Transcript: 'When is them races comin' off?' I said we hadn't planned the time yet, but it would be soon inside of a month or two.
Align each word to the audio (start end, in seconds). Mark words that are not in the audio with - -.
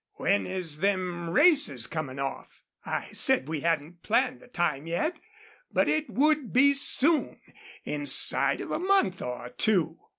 'When 0.15 0.47
is 0.47 0.79
them 0.79 1.29
races 1.29 1.85
comin' 1.85 2.17
off?' 2.17 2.63
I 2.83 3.11
said 3.11 3.47
we 3.47 3.59
hadn't 3.59 4.01
planned 4.01 4.39
the 4.39 4.47
time 4.47 4.87
yet, 4.87 5.19
but 5.71 5.87
it 5.87 6.09
would 6.09 6.51
be 6.51 6.73
soon 6.73 7.39
inside 7.83 8.61
of 8.61 8.71
a 8.71 8.79
month 8.79 9.21
or 9.21 9.49
two. 9.49 9.99